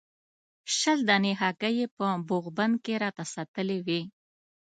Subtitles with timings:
[0.77, 4.01] شل دانې هګۍ یې په بوغ بند کې راته ساتلې وې.